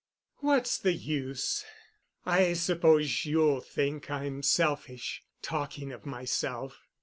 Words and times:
"What's 0.37 0.79
the 0.79 0.93
use? 0.93 1.63
I 2.25 2.53
suppose 2.53 3.23
you'll 3.25 3.61
think 3.61 4.09
I'm 4.09 4.41
selfish—talking 4.41 5.91
of 5.91 6.07
myself. 6.07 6.87